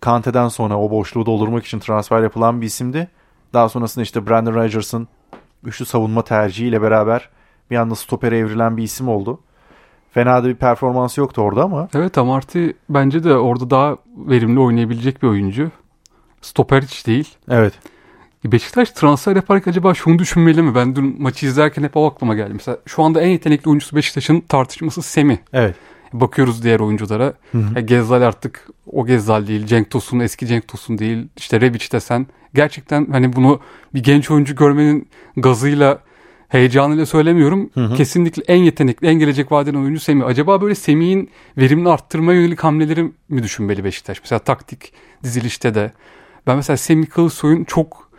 Kante'den 0.00 0.48
sonra 0.48 0.78
o 0.78 0.90
boşluğu 0.90 1.26
doldurmak 1.26 1.66
için 1.66 1.78
transfer 1.78 2.22
yapılan 2.22 2.60
bir 2.60 2.66
isimdi. 2.66 3.08
Daha 3.52 3.68
sonrasında 3.68 4.02
işte 4.02 4.26
Brandon 4.26 4.54
Rodgers'ın 4.54 5.08
üçlü 5.64 5.84
savunma 5.84 6.24
tercihiyle 6.24 6.82
beraber 6.82 7.28
bir 7.70 7.76
anda 7.76 7.94
stopere 7.94 8.38
evrilen 8.38 8.76
bir 8.76 8.82
isim 8.82 9.08
oldu. 9.08 9.40
Fena 10.10 10.44
da 10.44 10.48
bir 10.48 10.54
performans 10.54 11.18
yoktu 11.18 11.42
orada 11.42 11.62
ama. 11.62 11.88
Evet 11.94 12.18
Amarty 12.18 12.66
bence 12.88 13.24
de 13.24 13.36
orada 13.36 13.70
daha 13.70 13.96
verimli 14.16 14.60
oynayabilecek 14.60 15.22
bir 15.22 15.28
oyuncu. 15.28 15.70
Stoper 16.40 16.82
hiç 16.82 17.06
değil. 17.06 17.28
Evet. 17.48 17.74
Beşiktaş 18.44 18.90
transfer 18.90 19.36
yaparken 19.36 19.70
acaba 19.70 19.94
şunu 19.94 20.18
düşünmeli 20.18 20.62
mi? 20.62 20.74
Ben 20.74 20.96
dün 20.96 21.22
maçı 21.22 21.46
izlerken 21.46 21.82
hep 21.82 21.96
o 21.96 22.06
aklıma 22.06 22.34
geldi. 22.34 22.52
Mesela 22.52 22.78
şu 22.86 23.02
anda 23.02 23.20
en 23.20 23.28
yetenekli 23.28 23.68
oyuncusu 23.68 23.96
Beşiktaş'ın 23.96 24.40
tartışması 24.40 25.02
Semi. 25.02 25.40
Evet. 25.52 25.74
Bakıyoruz 26.12 26.62
diğer 26.62 26.80
oyunculara. 26.80 27.34
Hı 27.52 27.58
hı. 27.58 27.74
Ya 27.74 27.80
Gezzal 27.80 28.22
artık 28.22 28.68
o 28.86 29.06
Gezzal 29.06 29.46
değil. 29.46 29.66
Cenk 29.66 29.90
Tosun 29.90 30.20
eski 30.20 30.46
Cenk 30.46 30.68
Tosun 30.68 30.98
değil. 30.98 31.28
İşte 31.36 31.60
Rebic 31.60 31.92
desen. 31.92 32.26
Gerçekten 32.54 33.06
hani 33.10 33.32
bunu 33.36 33.60
bir 33.94 34.02
genç 34.02 34.30
oyuncu 34.30 34.56
görmenin 34.56 35.08
gazıyla 35.36 35.98
heyecanıyla 36.48 37.06
söylemiyorum. 37.06 37.70
Hı 37.74 37.84
hı. 37.84 37.94
Kesinlikle 37.94 38.42
en 38.48 38.56
yetenekli, 38.56 39.06
en 39.06 39.14
gelecek 39.14 39.52
vadeden 39.52 39.78
oyuncu 39.78 40.00
Semih. 40.00 40.26
Acaba 40.26 40.60
böyle 40.60 40.74
Semih'in 40.74 41.30
verimini 41.58 41.88
arttırmaya 41.88 42.40
yönelik 42.40 42.64
hamleleri 42.64 43.12
mi 43.28 43.42
düşünmeli 43.42 43.84
Beşiktaş? 43.84 44.20
Mesela 44.20 44.38
taktik 44.38 44.92
dizilişte 45.22 45.74
de. 45.74 45.92
Ben 46.46 46.56
mesela 46.56 46.76
Semih 46.76 47.06
Kılıçsoy'un 47.06 47.64
çok 47.64 48.10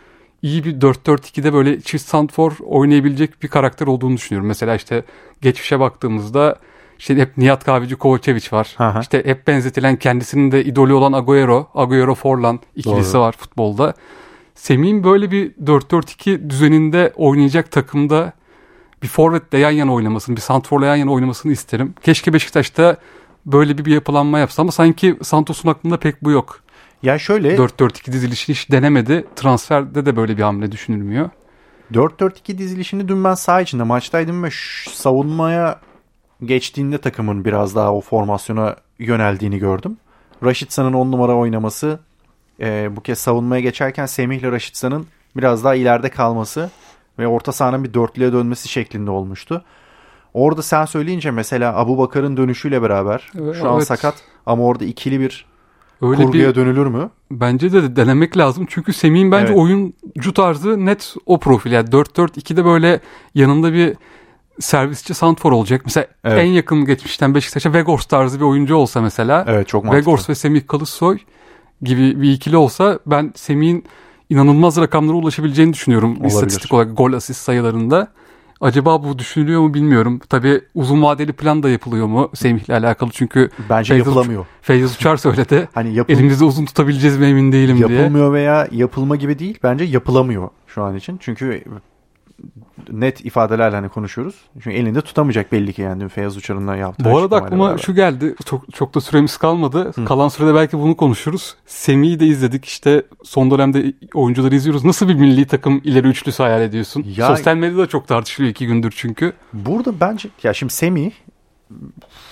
iyi 0.42 0.64
bir 0.64 0.80
4-4-2'de 0.80 1.52
böyle 1.52 1.80
çift 1.80 2.08
santfor 2.08 2.52
oynayabilecek 2.64 3.42
bir 3.42 3.48
karakter 3.48 3.86
olduğunu 3.86 4.16
düşünüyorum. 4.16 4.48
Mesela 4.48 4.74
işte 4.74 5.04
geçmişe 5.40 5.80
baktığımızda 5.80 6.56
işte 6.98 7.16
hep 7.16 7.38
Nihat 7.38 7.64
Kahveci 7.64 7.96
Kovacevic 7.96 8.48
var. 8.52 8.76
Aha. 8.78 9.00
İşte 9.00 9.22
hep 9.24 9.46
benzetilen 9.46 9.96
kendisinin 9.96 10.52
de 10.52 10.64
idolü 10.64 10.92
olan 10.92 11.12
Agüero, 11.12 11.68
Agüero 11.74 12.14
Forlan 12.14 12.60
ikilisi 12.76 13.14
Doğru. 13.14 13.22
var 13.22 13.32
futbolda. 13.32 13.94
Semih'in 14.54 15.04
böyle 15.04 15.30
bir 15.30 15.50
4-4-2 15.52 16.50
düzeninde 16.50 17.12
oynayacak 17.16 17.70
takımda 17.70 18.32
bir 19.02 19.08
forvetle 19.08 19.58
yan 19.58 19.70
yana 19.70 19.94
oynamasını, 19.94 20.36
bir 20.36 20.40
santrforla 20.40 20.86
yan 20.86 20.96
yana 20.96 21.12
oynamasını 21.12 21.52
isterim. 21.52 21.94
Keşke 22.02 22.32
Beşiktaş'ta 22.32 22.96
böyle 23.46 23.78
bir, 23.78 23.84
bir 23.84 23.94
yapılanma 23.94 24.38
yapsa 24.38 24.62
ama 24.62 24.72
sanki 24.72 25.16
Santos'un 25.22 25.68
aklında 25.68 25.96
pek 25.96 26.24
bu 26.24 26.30
yok. 26.30 26.60
Ya 27.02 27.18
şöyle 27.18 27.56
4-4-2 27.56 28.12
dizilişini 28.12 28.56
hiç 28.56 28.70
denemedi. 28.70 29.24
Transferde 29.36 30.06
de 30.06 30.16
böyle 30.16 30.36
bir 30.36 30.42
hamle 30.42 30.72
düşünülmüyor. 30.72 31.30
4-4-2 31.92 32.58
dizilişini 32.58 33.08
dün 33.08 33.24
ben 33.24 33.34
sağ 33.34 33.60
içinde 33.60 33.82
maçtaydım 33.82 34.42
ve 34.42 34.48
savunmaya 34.90 35.80
geçtiğinde 36.44 36.98
takımın 36.98 37.44
biraz 37.44 37.76
daha 37.76 37.94
o 37.94 38.00
formasyona 38.00 38.76
yöneldiğini 38.98 39.58
gördüm. 39.58 39.96
Raşitsa'nın 40.44 40.92
10 40.92 41.12
numara 41.12 41.36
oynaması 41.36 42.00
e, 42.60 42.96
bu 42.96 43.00
kez 43.00 43.18
savunmaya 43.18 43.60
geçerken 43.60 44.06
Semih 44.06 44.38
ile 44.38 44.52
Raşitsa'nın 44.52 45.06
biraz 45.36 45.64
daha 45.64 45.74
ileride 45.74 46.08
kalması 46.08 46.70
ve 47.18 47.26
orta 47.26 47.52
sahanın 47.52 47.84
bir 47.84 47.94
dörtlüye 47.94 48.32
dönmesi 48.32 48.68
şeklinde 48.68 49.10
olmuştu. 49.10 49.64
Orada 50.34 50.62
sen 50.62 50.84
söyleyince 50.84 51.30
mesela 51.30 51.76
Abu 51.76 51.98
Bakar'ın 51.98 52.36
dönüşüyle 52.36 52.82
beraber 52.82 53.30
evet, 53.40 53.56
şu 53.56 53.70
an 53.70 53.76
evet. 53.76 53.86
sakat 53.86 54.14
ama 54.46 54.64
orada 54.64 54.84
ikili 54.84 55.20
bir 55.20 55.46
Öyle 56.02 56.16
kurguya 56.16 56.48
bir, 56.48 56.54
dönülür 56.54 56.86
mü? 56.86 57.10
Bence 57.30 57.72
de 57.72 57.96
denemek 57.96 58.36
lazım. 58.36 58.66
Çünkü 58.68 58.92
Semih'in 58.92 59.32
bence 59.32 59.52
evet. 59.52 59.58
oyuncu 59.58 60.34
tarzı 60.34 60.86
net 60.86 61.14
o 61.26 61.40
profil. 61.40 61.72
Yani 61.72 61.88
4-4-2'de 61.88 62.64
böyle 62.64 63.00
yanında 63.34 63.72
bir 63.72 63.96
servisçi 64.62 65.14
Santfor 65.14 65.52
olacak. 65.52 65.82
Mesela 65.84 66.06
evet. 66.24 66.38
en 66.38 66.46
yakın 66.46 66.84
geçmişten 66.84 67.34
Beşiktaş'a 67.34 67.72
Vegors 67.72 68.06
tarzı 68.06 68.40
bir 68.40 68.44
oyuncu 68.44 68.76
olsa 68.76 69.00
mesela. 69.00 69.44
Evet 69.48 69.68
çok 69.68 69.84
mantıklı. 69.84 70.00
Vegors 70.00 70.30
ve 70.30 70.34
Semih 70.34 70.66
Kılıçsoy 70.66 71.18
gibi 71.82 72.22
bir 72.22 72.32
ikili 72.32 72.56
olsa 72.56 72.98
ben 73.06 73.32
Semih'in 73.36 73.84
inanılmaz 74.30 74.76
rakamlara 74.76 75.16
ulaşabileceğini 75.16 75.72
düşünüyorum. 75.72 76.10
Olabilir. 76.10 76.28
İstatistik 76.28 76.74
olarak 76.74 76.96
gol 76.96 77.12
asist 77.12 77.40
sayılarında. 77.40 78.08
Acaba 78.60 79.04
bu 79.04 79.18
düşünülüyor 79.18 79.60
mu 79.60 79.74
bilmiyorum. 79.74 80.20
Tabii 80.28 80.60
uzun 80.74 81.02
vadeli 81.02 81.32
plan 81.32 81.62
da 81.62 81.70
yapılıyor 81.70 82.06
mu 82.06 82.30
Semih'le 82.34 82.70
alakalı 82.70 83.10
çünkü 83.10 83.50
bence 83.70 83.88
Feyyaz 83.88 84.06
yapılamıyor. 84.06 84.46
Feyyaz 84.62 84.96
Uçar 84.96 85.16
söyledi. 85.16 85.68
hani 85.74 85.94
yapıl... 85.94 86.12
elimizde 86.12 86.44
uzun 86.44 86.64
tutabileceğiz 86.64 87.18
mi 87.18 87.26
emin 87.26 87.52
değilim 87.52 87.76
yapılmıyor 87.76 87.88
diye. 87.88 87.98
Yapılmıyor 88.00 88.32
veya 88.32 88.68
yapılma 88.72 89.16
gibi 89.16 89.38
değil. 89.38 89.58
Bence 89.62 89.84
yapılamıyor 89.84 90.48
şu 90.66 90.82
an 90.82 90.96
için. 90.96 91.16
Çünkü 91.20 91.64
net 92.90 93.24
ifadelerle 93.24 93.76
hani 93.76 93.88
konuşuyoruz. 93.88 94.34
Çünkü 94.54 94.76
elinde 94.76 95.00
tutamayacak 95.00 95.52
belli 95.52 95.72
ki 95.72 95.82
yani 95.82 96.08
Feyyaz 96.08 96.36
Uçar'ın 96.36 96.76
yaptığı 96.76 97.04
Bu 97.04 97.18
arada 97.18 97.36
aklıma 97.36 97.66
beraber. 97.68 97.82
şu 97.82 97.94
geldi. 97.94 98.34
Çok, 98.44 98.74
çok 98.74 98.94
da 98.94 99.00
süremiz 99.00 99.36
kalmadı. 99.36 99.92
Hı. 99.94 100.04
Kalan 100.04 100.28
sürede 100.28 100.54
belki 100.54 100.78
bunu 100.78 100.96
konuşuruz. 100.96 101.56
Semih'i 101.66 102.20
de 102.20 102.26
izledik. 102.26 102.64
İşte 102.64 103.02
son 103.24 103.50
dönemde 103.50 103.92
oyuncuları 104.14 104.54
izliyoruz. 104.54 104.84
Nasıl 104.84 105.08
bir 105.08 105.14
milli 105.14 105.46
takım 105.46 105.80
ileri 105.84 106.08
üçlüsü 106.08 106.42
hayal 106.42 106.62
ediyorsun? 106.62 107.04
Ya, 107.16 107.26
Sosyal 107.26 107.56
medyada 107.56 107.86
çok 107.86 108.08
tartışılıyor 108.08 108.50
iki 108.50 108.66
gündür 108.66 108.94
çünkü. 108.96 109.32
Burada 109.52 110.00
bence 110.00 110.28
ya 110.42 110.54
şimdi 110.54 110.72
Semih 110.72 111.10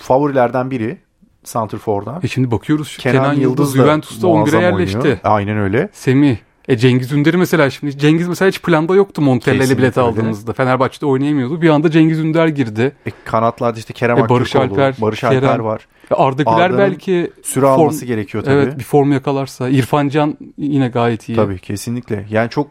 favorilerden 0.00 0.70
biri. 0.70 0.98
Santrfor'dan. 1.44 2.20
E 2.22 2.28
şimdi 2.28 2.50
bakıyoruz 2.50 2.96
Kenan, 2.96 3.16
Kenan 3.22 3.32
Yıldız, 3.32 3.42
Yıldız 3.42 3.74
Juventus'ta 3.74 4.26
11'e 4.26 4.60
yerleşti. 4.62 4.98
Oynuyor. 4.98 5.18
Aynen 5.24 5.58
öyle. 5.58 5.88
Semih 5.92 6.36
E 6.68 6.76
Cengiz 6.76 7.12
Ünder'i 7.12 7.36
mesela 7.36 7.70
şimdi 7.70 7.98
Cengiz 7.98 8.28
mesela 8.28 8.48
hiç 8.48 8.62
planda 8.62 8.94
yoktu 8.94 9.22
Montella 9.22 9.64
ile 9.64 9.78
bilet 9.78 9.98
aldığımızda. 9.98 10.52
Fenerbahçe'de 10.52 11.06
oynayamıyordu. 11.06 11.62
Bir 11.62 11.68
anda 11.68 11.90
Cengiz 11.90 12.18
Ünder 12.18 12.48
girdi. 12.48 12.92
E, 13.06 13.10
kanatlarda 13.24 13.78
işte 13.78 13.92
Kerem 13.92 14.18
e, 14.18 14.28
Barış 14.28 14.56
Alper, 14.56 14.94
Barış 14.98 15.24
Alper 15.24 15.40
Kerem, 15.40 15.64
var. 15.64 15.86
E, 16.10 16.14
Arda 16.14 16.42
Güler 16.42 16.78
belki 16.78 17.32
süre 17.42 17.64
form, 17.64 17.80
alması 17.80 18.04
gerekiyor 18.04 18.44
tabii. 18.44 18.54
Evet 18.54 18.78
bir 18.78 18.84
form 18.84 19.12
yakalarsa. 19.12 19.68
İrfan 19.68 20.08
Can 20.08 20.38
yine 20.58 20.88
gayet 20.88 21.28
iyi. 21.28 21.36
Tabii 21.36 21.58
kesinlikle. 21.58 22.26
Yani 22.30 22.50
çok 22.50 22.68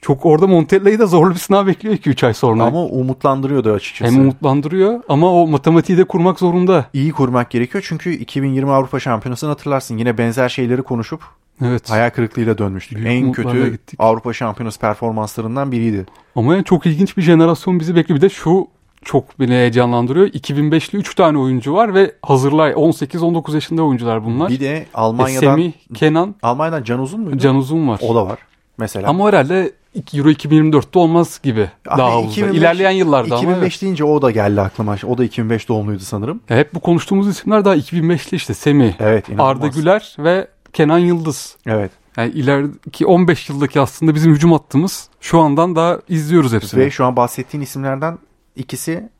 çok 0.00 0.26
orada 0.26 0.46
Montella'yı 0.46 0.98
da 0.98 1.06
zorlu 1.06 1.34
bir 1.34 1.38
sınav 1.38 1.66
bekliyor 1.66 1.94
2-3 1.94 2.26
ay 2.26 2.34
sonra. 2.34 2.64
Ama 2.64 2.84
umutlandırıyordu 2.84 3.72
açıkçası. 3.72 4.12
Hem 4.12 4.20
umutlandırıyor 4.20 5.02
ama 5.08 5.32
o 5.32 5.46
matematiği 5.46 5.98
de 5.98 6.04
kurmak 6.04 6.38
zorunda. 6.38 6.86
İyi 6.92 7.12
kurmak 7.12 7.50
gerekiyor 7.50 7.84
çünkü 7.88 8.12
2020 8.12 8.70
Avrupa 8.70 9.00
Şampiyonası'nı 9.00 9.50
hatırlarsın. 9.50 9.98
Yine 9.98 10.18
benzer 10.18 10.48
şeyleri 10.48 10.82
konuşup 10.82 11.20
Evet. 11.64 11.90
Hayal 11.90 12.10
kırıklığıyla 12.10 12.58
dönmüştük. 12.58 12.98
Büyük 12.98 13.10
en 13.10 13.32
kötü 13.32 13.70
gittik. 13.70 14.00
Avrupa 14.02 14.32
Şampiyonası 14.32 14.80
performanslarından 14.80 15.72
biriydi. 15.72 16.06
Ama 16.36 16.54
yani 16.54 16.64
çok 16.64 16.86
ilginç 16.86 17.16
bir 17.16 17.22
jenerasyon 17.22 17.80
bizi 17.80 17.96
bekliyor. 17.96 18.16
Bir 18.16 18.22
de 18.22 18.28
şu 18.28 18.68
çok 19.04 19.40
beni 19.40 19.50
heyecanlandırıyor. 19.50 20.26
2005'li 20.26 20.98
3 20.98 21.14
tane 21.14 21.38
oyuncu 21.38 21.74
var 21.74 21.94
ve 21.94 22.12
hazırlay 22.22 22.72
18-19 22.72 23.54
yaşında 23.54 23.82
oyuncular 23.82 24.24
bunlar. 24.24 24.48
Bir 24.48 24.60
de 24.60 24.86
Almanya'dan 24.94 25.58
e, 25.58 25.62
Semih, 25.62 25.72
Kenan. 25.94 26.34
Almanya'dan 26.42 26.84
Can 26.84 27.00
Uzun 27.00 27.20
muydu? 27.20 27.38
Can 27.38 27.56
Uzun 27.56 27.88
var. 27.88 28.00
O 28.02 28.14
da 28.14 28.26
var 28.26 28.38
mesela. 28.78 29.08
Ama 29.08 29.28
herhalde 29.28 29.72
Euro 30.14 30.30
2024'te 30.30 30.98
olmaz 30.98 31.40
gibi. 31.42 31.70
Abi 31.88 31.98
daha 31.98 32.20
2005, 32.20 32.58
İlerleyen 32.58 32.90
yıllarda 32.90 33.26
2005 33.26 33.44
ama. 33.44 33.56
2005 33.56 33.82
deyince 33.82 34.04
o 34.04 34.22
da 34.22 34.30
geldi 34.30 34.60
aklıma. 34.60 34.96
O 35.08 35.18
da 35.18 35.24
2005 35.24 35.68
doğumluydu 35.68 36.02
sanırım. 36.02 36.40
E, 36.50 36.56
hep 36.56 36.74
bu 36.74 36.80
konuştuğumuz 36.80 37.28
isimler 37.28 37.64
daha 37.64 37.76
2005'li 37.76 38.36
işte. 38.36 38.54
Semih, 38.54 38.92
evet, 39.00 39.24
Arda 39.38 39.66
Güler 39.66 40.16
ve 40.18 40.48
Kenan 40.72 40.98
Yıldız. 40.98 41.56
Evet. 41.66 41.90
Yani 42.16 42.30
ileriki 42.30 43.06
15 43.06 43.48
yıldaki 43.48 43.80
aslında 43.80 44.14
bizim 44.14 44.32
hücum 44.34 44.52
attığımız 44.52 45.08
şu 45.20 45.40
andan 45.40 45.76
daha 45.76 45.98
izliyoruz 46.08 46.52
hepsini. 46.52 46.80
Ve 46.80 46.90
şu 46.90 47.04
an 47.04 47.16
bahsettiğin 47.16 47.64
isimlerden 47.64 48.18
ikisi 48.56 49.10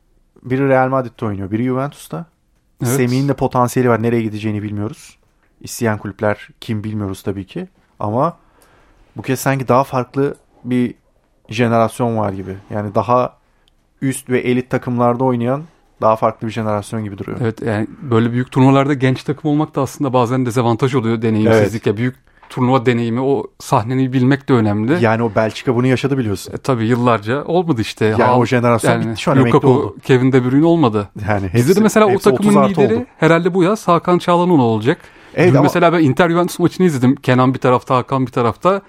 biri 0.43 0.69
Real 0.69 0.89
Madrid'de 0.89 1.25
oynuyor, 1.25 1.51
biri 1.51 1.65
Juventus'ta. 1.65 2.27
Evet. 2.83 2.93
Semih'in 2.93 3.29
de 3.29 3.35
potansiyeli 3.35 3.89
var. 3.89 4.03
Nereye 4.03 4.23
gideceğini 4.23 4.63
bilmiyoruz. 4.63 5.19
İsteyen 5.61 5.99
kulüpler 5.99 6.49
kim 6.61 6.85
bilmiyoruz 6.85 7.23
tabii 7.23 7.47
ki. 7.47 7.69
Ama 8.01 8.37
bu 9.17 9.23
kez 9.23 9.41
sanki 9.41 9.69
daha 9.69 9.85
farklı 9.85 10.35
bir 10.65 10.95
jenerasyon 11.49 12.17
var 12.17 12.33
gibi. 12.33 12.57
Yani 12.71 12.95
daha 12.95 13.37
üst 14.03 14.31
ve 14.31 14.41
elit 14.41 14.71
takımlarda 14.71 15.25
oynayan 15.25 15.63
daha 16.03 16.17
farklı 16.17 16.47
bir 16.47 16.53
jenerasyon 16.53 17.05
gibi 17.05 17.19
duruyor. 17.19 17.39
Evet 17.41 17.63
yani 17.63 17.87
böyle 18.03 18.33
büyük 18.33 18.51
turnuvalarda 18.51 18.95
genç 18.95 19.23
takım 19.23 19.51
olmak 19.51 19.75
da 19.75 19.81
aslında 19.83 20.13
bazen 20.13 20.47
dezavantaj 20.47 20.95
oluyor 20.95 21.23
deneyimsizlik. 21.23 21.73
Evet. 21.73 21.87
Ya 21.87 21.97
büyük 21.97 22.15
turnuva 22.53 22.87
deneyimi 22.87 23.21
o 23.21 23.45
sahneni 23.59 24.13
bilmek 24.13 24.49
de 24.49 24.53
önemli. 24.53 25.05
Yani 25.05 25.23
o 25.23 25.33
Belçika 25.35 25.75
bunu 25.77 25.87
yaşadı 25.87 26.19
biliyorsun. 26.19 26.53
E, 26.53 26.57
tabii 26.57 26.87
yıllarca 26.87 27.45
olmadı 27.45 27.81
işte. 27.81 28.05
Yani 28.05 28.23
Hal, 28.23 28.41
o 28.41 28.47
jenerasyon 28.47 28.93
yani, 28.93 29.07
bitti 29.07 29.21
şu 29.21 29.31
an 29.31 29.39
Lukaku, 29.39 29.69
oldu. 29.69 29.97
Kevin 30.03 30.33
De 30.33 30.45
Bruyne 30.45 30.67
olmadı. 30.67 31.09
Yani 31.29 31.45
hepsi, 31.45 31.57
Bizde 31.57 31.77
de 31.77 31.81
mesela 31.81 32.07
o 32.07 32.19
takımın 32.19 32.69
lideri 32.69 32.95
oldu. 32.95 33.05
herhalde 33.19 33.55
bu 33.55 33.63
yaz 33.63 33.89
Hakan 33.89 34.19
Çağlanoğlu 34.19 34.63
olacak. 34.63 34.99
Evet, 35.35 35.51
Dün 35.51 35.55
ama... 35.55 35.63
mesela 35.63 35.93
ben 35.93 36.01
Inter 36.01 36.31
Juventus 36.31 36.59
maçını 36.59 36.87
izledim. 36.87 37.17
Kenan 37.17 37.55
bir 37.55 37.59
tarafta 37.59 37.97
Hakan 37.97 38.27
bir 38.27 38.33
tarafta. 38.33 38.83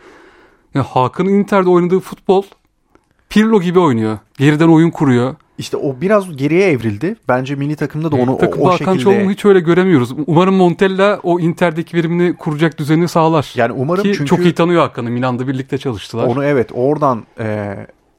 Yani 0.73 0.85
Hakan'ın 0.89 1.29
Inter'de 1.29 1.69
oynadığı 1.69 1.99
futbol 1.99 2.43
Pirlo 3.29 3.61
gibi 3.61 3.79
oynuyor. 3.79 4.17
Geriden 4.37 4.67
oyun 4.67 4.89
kuruyor. 4.89 5.35
İşte 5.57 5.77
o 5.77 6.01
biraz 6.01 6.35
geriye 6.35 6.69
evrildi. 6.69 7.15
Bence 7.27 7.55
milli 7.55 7.75
takımda 7.75 8.11
da 8.11 8.15
onu 8.15 8.37
Takımda 8.37 8.65
o, 8.65 8.67
o 8.67 8.73
Hakan 8.73 8.97
şekilde... 8.97 9.29
hiç 9.29 9.45
öyle 9.45 9.59
göremiyoruz. 9.59 10.11
Umarım 10.27 10.55
Montella 10.55 11.19
o 11.23 11.39
Inter'deki 11.39 11.97
verimini 11.97 12.35
kuracak 12.35 12.77
düzeni 12.77 13.07
sağlar. 13.07 13.53
Yani 13.55 13.73
umarım 13.73 14.03
Ki 14.03 14.13
çünkü... 14.13 14.25
çok 14.25 14.39
iyi 14.39 14.53
tanıyor 14.53 14.81
Hakan'ı. 14.81 15.09
Milan'da 15.09 15.47
birlikte 15.47 15.77
çalıştılar. 15.77 16.27
Onu 16.27 16.45
evet 16.45 16.69
oradan 16.73 17.23
e, 17.39 17.75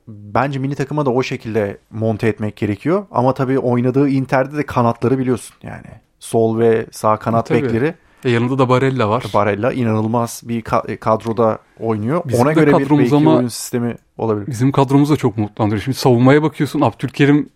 bence 0.08 0.58
milli 0.58 0.74
takıma 0.74 1.06
da 1.06 1.10
o 1.10 1.22
şekilde 1.22 1.78
monte 1.90 2.28
etmek 2.28 2.56
gerekiyor. 2.56 3.06
Ama 3.10 3.34
tabii 3.34 3.58
oynadığı 3.58 4.08
Inter'de 4.08 4.56
de 4.56 4.66
kanatları 4.66 5.18
biliyorsun 5.18 5.56
yani. 5.62 5.86
Sol 6.20 6.58
ve 6.58 6.86
sağ 6.90 7.16
kanat 7.16 7.50
e, 7.50 7.54
bekleri 7.54 7.94
e 8.24 8.30
yanında 8.30 8.58
da 8.58 8.68
Barella 8.68 9.08
var. 9.08 9.24
Barella 9.34 9.72
inanılmaz 9.72 10.42
bir 10.44 10.62
kadroda 11.00 11.58
oynuyor. 11.80 12.22
Bizim 12.24 12.40
Ona 12.40 12.52
göre 12.52 12.78
bir 12.78 12.90
belki 12.90 13.16
ama 13.16 13.37
oyun 13.37 13.48
sistemi 13.48 13.96
olabilir. 14.18 14.46
Bizim 14.46 14.72
kadromuz 14.72 15.10
da 15.10 15.16
çok 15.16 15.38
mutlandırıyor. 15.38 15.82
Şimdi 15.82 15.96
savunmaya 15.96 16.42
bakıyorsun 16.42 16.80
Abdülkerim 16.80 17.48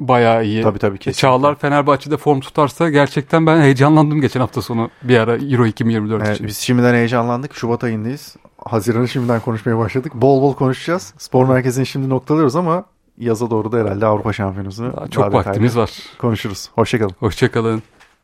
bayağı 0.00 0.44
iyi. 0.44 0.62
Tabii 0.62 0.78
tabii 0.78 0.98
kesinlikle. 0.98 1.20
Çağlar 1.20 1.54
Fenerbahçe'de 1.54 2.16
form 2.16 2.40
tutarsa 2.40 2.90
gerçekten 2.90 3.46
ben 3.46 3.60
heyecanlandım 3.60 4.20
geçen 4.20 4.40
hafta 4.40 4.62
sonu 4.62 4.90
bir 5.02 5.18
ara 5.18 5.36
Euro 5.36 5.66
2024 5.66 6.22
evet, 6.22 6.34
için. 6.34 6.46
Biz 6.46 6.58
şimdiden 6.58 6.94
heyecanlandık. 6.94 7.54
Şubat 7.54 7.84
ayındayız. 7.84 8.36
Haziran'ı 8.64 9.08
şimdiden 9.08 9.40
konuşmaya 9.40 9.78
başladık. 9.78 10.14
Bol 10.14 10.42
bol 10.42 10.54
konuşacağız. 10.54 11.14
Spor 11.18 11.48
merkezini 11.48 11.86
şimdi 11.86 12.08
noktalıyoruz 12.08 12.56
ama 12.56 12.84
yaza 13.18 13.50
doğru 13.50 13.72
da 13.72 13.78
herhalde 13.78 14.06
Avrupa 14.06 14.32
Şampiyonası'nı 14.32 15.10
çok 15.10 15.34
vaktimiz 15.34 15.76
var. 15.76 15.90
Konuşuruz. 16.18 16.68
Hoşçakalın. 16.74 17.14
Hoşçakalın. 17.20 17.82